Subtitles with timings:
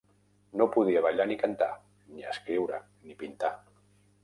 [0.61, 1.69] No podia ballar ni cantar,
[2.15, 3.55] ni escriure ni pintar.